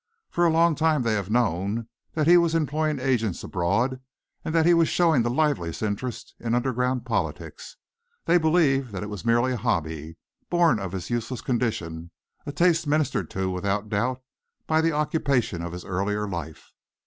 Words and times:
For 0.31 0.47
a 0.47 0.51
long 0.51 0.73
time 0.73 1.03
they 1.03 1.13
have 1.13 1.29
known 1.29 1.87
that 2.13 2.25
he 2.25 2.35
was 2.35 2.55
employing 2.55 2.97
agents 2.99 3.43
abroad, 3.43 4.01
and 4.43 4.55
that 4.55 4.65
he 4.65 4.73
was 4.73 4.89
showing 4.89 5.21
the 5.21 5.29
liveliest 5.29 5.83
interest 5.83 6.33
in 6.39 6.55
underground 6.55 7.05
politics. 7.05 7.77
They 8.25 8.39
believed 8.39 8.93
that 8.93 9.03
it 9.03 9.11
was 9.11 9.23
a 9.23 9.27
mere 9.27 9.55
hobby, 9.55 10.17
born 10.49 10.79
of 10.79 10.93
his 10.93 11.11
useless 11.11 11.41
condition, 11.41 12.09
a 12.47 12.51
taste 12.51 12.87
ministered 12.87 13.29
to, 13.29 13.51
without 13.51 13.89
doubt, 13.89 14.23
by 14.65 14.81
the 14.81 14.91
occupation 14.91 15.61
of 15.61 15.71
his 15.71 15.85
earlier 15.85 16.27
life. 16.27 16.71